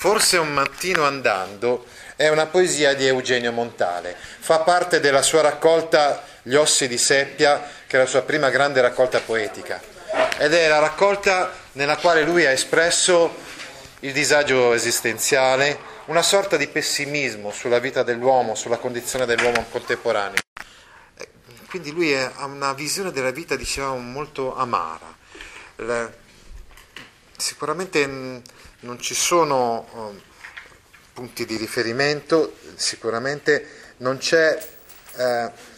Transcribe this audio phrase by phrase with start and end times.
[0.00, 4.14] Forse un mattino andando è una poesia di Eugenio Montale.
[4.38, 8.80] Fa parte della sua raccolta Gli ossi di seppia, che è la sua prima grande
[8.80, 9.82] raccolta poetica.
[10.38, 13.34] Ed è la raccolta nella quale lui ha espresso
[14.00, 20.38] il disagio esistenziale, una sorta di pessimismo sulla vita dell'uomo, sulla condizione dell'uomo contemporaneo.
[21.16, 21.28] Eh,
[21.68, 25.16] quindi lui ha una visione della vita, diciamo, molto amara.
[27.38, 28.04] Sicuramente
[28.80, 30.20] non ci sono um,
[31.12, 34.58] punti di riferimento, sicuramente non c'è...
[35.16, 35.76] Eh,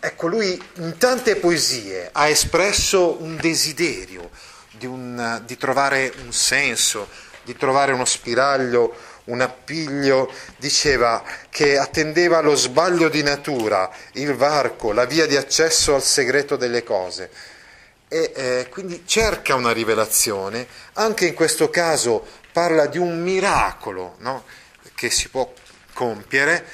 [0.00, 4.30] Ecco, lui in tante poesie ha espresso un desiderio
[4.70, 7.08] di, un, di, trovare un senso,
[7.42, 10.32] di trovare uno spiraglio, un appiglio.
[10.56, 16.54] Diceva che attendeva lo sbaglio di natura, il varco, la via di accesso al segreto
[16.54, 17.28] delle cose.
[18.08, 24.44] E eh, quindi cerca una rivelazione, anche in questo caso parla di un miracolo no?
[24.94, 25.52] che si può
[25.92, 26.64] compiere,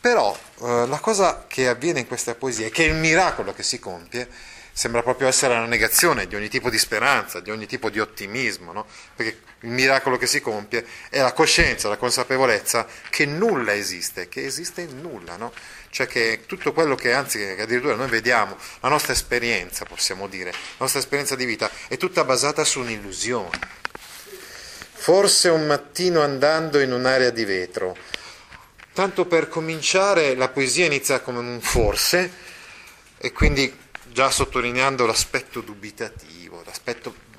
[0.00, 3.78] però eh, la cosa che avviene in questa poesia è che il miracolo che si
[3.78, 4.28] compie
[4.72, 8.72] sembra proprio essere la negazione di ogni tipo di speranza, di ogni tipo di ottimismo,
[8.72, 8.86] no?
[9.14, 14.44] perché il miracolo che si compie è la coscienza, la consapevolezza che nulla esiste, che
[14.44, 15.52] esiste nulla, no?
[15.90, 20.50] cioè che tutto quello che anzi che addirittura noi vediamo, la nostra esperienza possiamo dire,
[20.50, 23.80] la nostra esperienza di vita è tutta basata su un'illusione.
[24.94, 27.96] Forse un mattino andando in un'area di vetro,
[28.94, 32.30] Tanto per cominciare la poesia inizia come un forse
[33.16, 33.74] e quindi
[34.12, 37.30] già sottolineando l'aspetto dubitativo, l'aspetto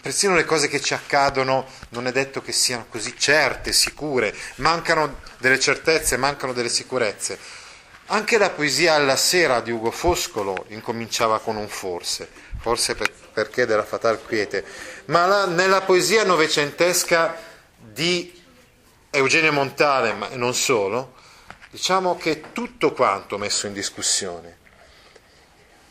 [0.00, 5.20] persino le cose che ci accadono non è detto che siano così certe, sicure, mancano
[5.38, 7.38] delle certezze, mancano delle sicurezze.
[8.06, 13.66] Anche la poesia alla sera di Ugo Foscolo incominciava con un forse, forse per, perché
[13.66, 14.64] della fatal quiete,
[15.06, 17.36] ma la, nella poesia novecentesca
[17.76, 18.42] di
[19.10, 21.14] Eugenio Montale, ma non solo,
[21.70, 24.59] diciamo che tutto quanto messo in discussione.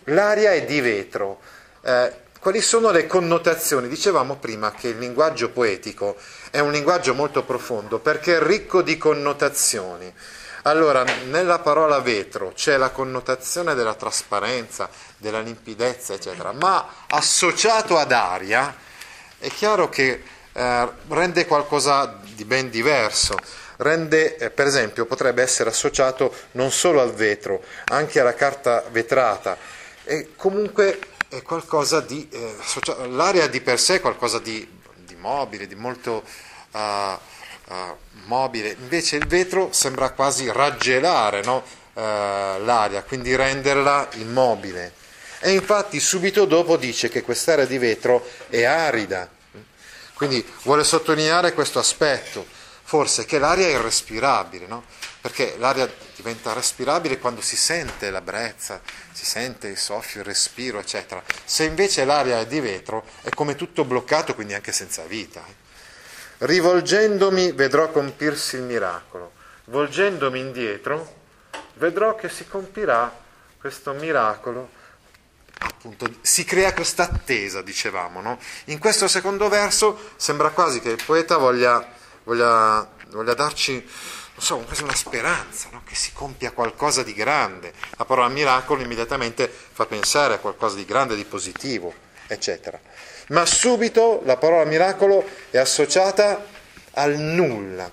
[0.06, 1.40] L'aria è di vetro.
[1.82, 3.88] Eh, quali sono le connotazioni?
[3.88, 6.16] Dicevamo prima che il linguaggio poetico
[6.52, 10.14] è un linguaggio molto profondo perché è ricco di connotazioni.
[10.64, 18.12] Allora, nella parola vetro c'è la connotazione della trasparenza, della limpidezza, eccetera, ma associato ad
[18.12, 18.76] aria
[19.38, 20.22] è chiaro che
[20.52, 23.38] eh, rende qualcosa di ben diverso.
[23.78, 29.58] Rende, eh, per esempio, potrebbe essere associato non solo al vetro, anche alla carta vetrata.
[30.09, 32.28] E comunque è qualcosa di.
[32.31, 34.68] Eh, l'area di per sé è qualcosa di,
[35.06, 36.24] di mobile, di molto
[36.72, 38.75] uh, uh, mobile.
[38.80, 41.64] Invece il vetro sembra quasi raggelare no?
[41.94, 44.94] uh, l'aria, quindi renderla immobile.
[45.42, 49.30] E infatti subito dopo dice che quest'area di vetro è arida
[50.19, 52.46] quindi vuole sottolineare questo aspetto,
[52.84, 54.84] forse che l'aria è irrespirabile, no?
[55.22, 58.81] perché l'aria diventa respirabile quando si sente la brezza,
[59.13, 61.24] si sente il soffio, il respiro, eccetera.
[61.46, 65.41] Se invece l'aria è di vetro è come tutto bloccato, quindi anche senza vita.
[66.40, 69.31] Rivolgendomi vedrò compirsi il miracolo,
[69.66, 71.16] volgendomi indietro
[71.75, 73.18] vedrò che si compirà
[73.57, 74.69] questo miracolo
[75.59, 78.19] appunto, si crea questa attesa, dicevamo.
[78.19, 78.38] No?
[78.66, 81.86] In questo secondo verso sembra quasi che il poeta voglia,
[82.24, 83.88] voglia, voglia darci
[84.40, 85.82] so, quasi una speranza, no?
[85.86, 87.74] che si compia qualcosa di grande.
[87.98, 91.94] La parola miracolo immediatamente fa pensare a qualcosa di grande, di positivo,
[92.28, 92.80] eccetera.
[93.30, 96.46] Ma subito la parola miracolo è associata
[96.94, 97.92] al nulla,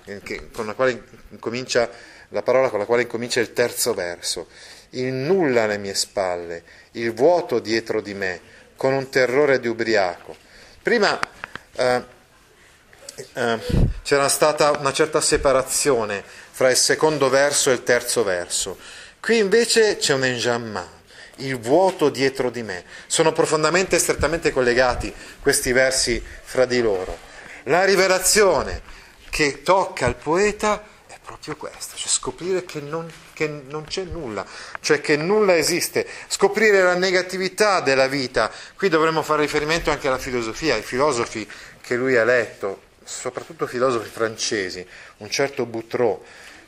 [0.51, 1.89] con la quale incomincia
[2.31, 4.47] la parola con la quale incomincia il terzo verso
[4.91, 8.39] il nulla alle mie spalle, il vuoto dietro di me,
[8.75, 10.35] con un terrore di ubriaco.
[10.81, 11.19] Prima
[11.73, 12.03] eh,
[13.33, 13.59] eh,
[14.03, 16.23] c'era stata una certa separazione
[16.57, 18.79] fra il secondo verso e il terzo verso.
[19.19, 20.89] Qui invece c'è un enjamment,
[21.35, 22.83] il vuoto dietro di me.
[23.05, 27.15] Sono profondamente e strettamente collegati questi versi fra di loro.
[27.65, 28.81] La rivelazione
[29.29, 34.43] che tocca al poeta è proprio questa, cioè scoprire che non che non c'è nulla,
[34.79, 36.07] cioè che nulla esiste.
[36.27, 41.47] Scoprire la negatività della vita, qui dovremmo fare riferimento anche alla filosofia, ai filosofi
[41.81, 44.83] che lui ha letto, soprattutto filosofi francesi,
[45.17, 46.23] un certo Boutreau,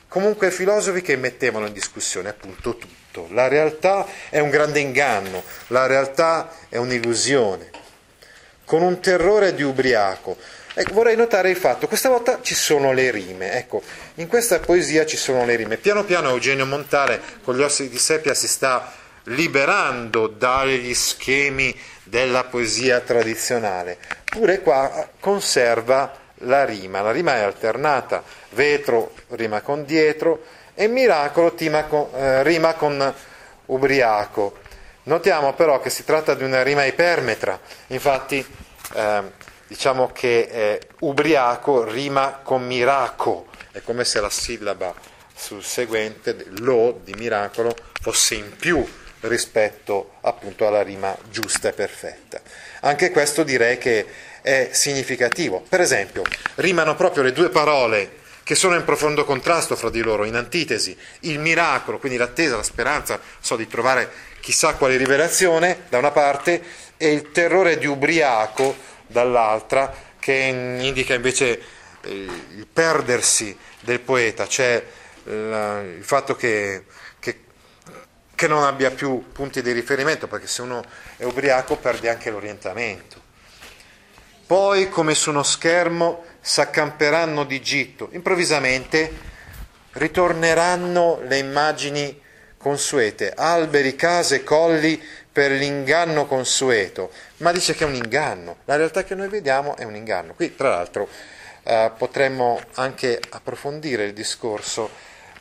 [0.10, 3.28] comunque filosofi che mettevano in discussione appunto tutto.
[3.32, 7.70] La realtà è un grande inganno, la realtà è un'illusione,
[8.66, 10.36] con un terrore di ubriaco.
[10.74, 13.82] Ecco, vorrei notare il fatto, questa volta ci sono le rime, ecco,
[14.16, 15.78] in questa poesia ci sono le rime.
[15.78, 22.46] Piano piano Eugenio Montale con gli ossi di seppia si sta liberando dagli schemi della
[22.46, 30.44] poesia tradizionale, pure qua conserva la rima, la rima è alternata, vetro rima con dietro
[30.74, 31.54] e miracolo
[31.88, 33.14] con, eh, rima con
[33.66, 34.58] ubriaco.
[35.04, 38.46] Notiamo però che si tratta di una rima ipermetra, infatti
[38.94, 39.24] eh,
[39.68, 44.94] diciamo che eh, ubriaco rima con miraco, è come se la sillaba
[45.34, 48.86] sul seguente, lo di miracolo, fosse in più
[49.22, 52.42] rispetto appunto alla rima giusta e perfetta.
[52.82, 54.06] Anche questo direi che
[54.42, 55.64] è significativo.
[55.68, 56.24] Per esempio,
[56.56, 60.98] rimano proprio le due parole che sono in profondo contrasto fra di loro, in antitesi,
[61.22, 66.60] il miracolo, quindi l'attesa, la speranza, so di trovare chissà quale rivelazione da una parte,
[66.98, 68.76] e il terrore di ubriaco
[69.06, 71.62] dall'altra, che indica invece
[72.02, 72.12] eh,
[72.56, 74.84] il perdersi del poeta, cioè
[75.26, 76.86] il fatto che,
[78.40, 80.82] che, non abbia più punti di riferimento, perché se uno
[81.18, 83.22] è ubriaco perde anche l'orientamento.
[84.46, 88.08] Poi, come su uno schermo, s'accamperanno di gitto.
[88.14, 89.12] Improvvisamente
[89.92, 92.22] ritorneranno le immagini
[92.56, 97.12] consuete, alberi, case, colli per l'inganno consueto.
[97.38, 98.60] Ma dice che è un inganno.
[98.64, 100.34] La realtà che noi vediamo è un inganno.
[100.34, 101.10] Qui, tra l'altro,
[101.64, 104.90] eh, potremmo anche approfondire il discorso,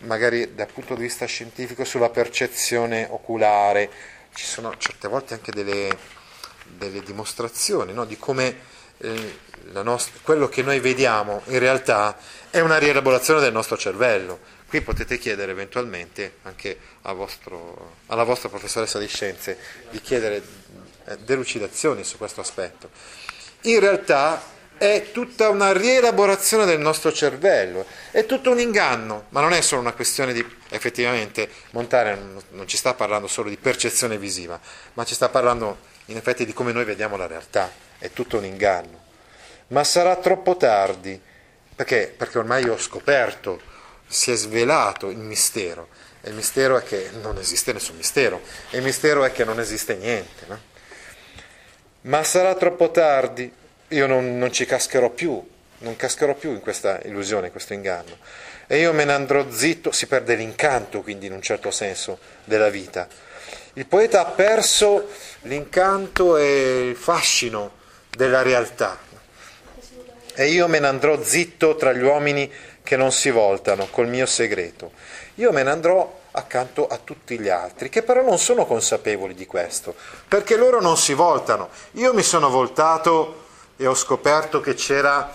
[0.01, 3.91] magari dal punto di vista scientifico, sulla percezione oculare.
[4.35, 5.97] Ci sono certe volte anche delle,
[6.65, 8.05] delle dimostrazioni no?
[8.05, 8.57] di come
[8.99, 9.39] eh,
[9.83, 12.17] nostra, quello che noi vediamo in realtà
[12.51, 14.57] è una rielaborazione del nostro cervello.
[14.69, 16.79] Qui potete chiedere eventualmente anche
[17.15, 19.59] vostro, alla vostra professoressa di scienze
[19.91, 20.43] di chiedere
[21.07, 22.91] eh, delucidazioni su questo aspetto.
[23.63, 29.53] In realtà è tutta una rielaborazione del nostro cervello, è tutto un inganno, ma non
[29.53, 32.19] è solo una questione di effettivamente montare,
[32.51, 34.59] non ci sta parlando solo di percezione visiva,
[34.95, 38.45] ma ci sta parlando in effetti di come noi vediamo la realtà, è tutto un
[38.45, 39.07] inganno.
[39.69, 41.21] Ma sarà troppo tardi,
[41.75, 42.15] perché?
[42.17, 43.61] Perché ormai ho scoperto,
[44.07, 45.89] si è svelato il mistero,
[46.21, 48.41] e il mistero è che non esiste nessun mistero,
[48.71, 50.45] e il mistero è che non esiste niente.
[50.47, 50.61] No?
[52.03, 53.53] Ma sarà troppo tardi,
[53.89, 55.43] io non, non ci cascherò più,
[55.79, 58.17] non cascherò più in questa illusione, in questo inganno.
[58.67, 62.69] E io me ne andrò zitto, si perde l'incanto quindi in un certo senso della
[62.69, 63.09] vita
[63.79, 65.09] il poeta ha perso
[65.43, 67.71] l'incanto e il fascino
[68.11, 68.99] della realtà.
[70.35, 72.51] E io me ne andrò zitto tra gli uomini
[72.83, 74.91] che non si voltano col mio segreto.
[75.37, 79.47] Io me ne andrò accanto a tutti gli altri, che però non sono consapevoli di
[79.47, 79.95] questo,
[80.27, 81.69] perché loro non si voltano.
[81.93, 83.47] Io mi sono voltato
[83.79, 85.33] e ho scoperto che c'era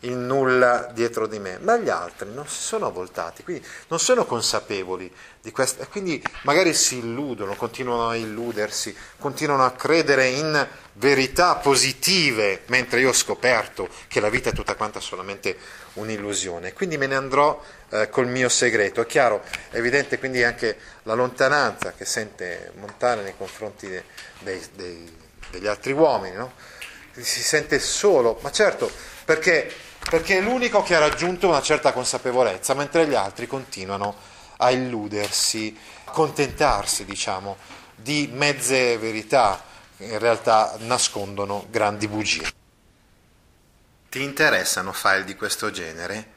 [0.00, 4.26] il nulla dietro di me, ma gli altri non si sono voltati, quindi non sono
[4.26, 5.10] consapevoli
[5.40, 11.56] di questo e quindi magari si illudono, continuano a illudersi, continuano a credere in verità
[11.56, 15.56] positive, mentre io ho scoperto che la vita è tutta quanta solamente
[15.94, 16.72] un'illusione.
[16.72, 19.00] Quindi me ne andrò eh, col mio segreto.
[19.00, 23.88] È chiaro, è evidente quindi anche la lontananza che sente Montana nei confronti
[24.40, 25.16] dei, dei,
[25.50, 26.52] degli altri uomini, no?
[27.22, 28.90] Si sente solo, ma certo
[29.24, 29.72] perché
[30.08, 34.14] perché è l'unico che ha raggiunto una certa consapevolezza, mentre gli altri continuano
[34.58, 37.56] a illudersi, contentarsi, diciamo,
[37.96, 39.62] di mezze verità
[39.96, 42.52] che in realtà nascondono grandi bugie.
[44.10, 46.32] Ti interessano file di questo genere?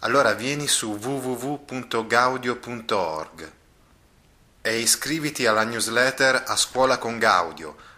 [0.00, 3.52] Allora vieni su www.gaudio.org
[4.60, 7.76] e iscriviti alla newsletter A Scuola con Gaudio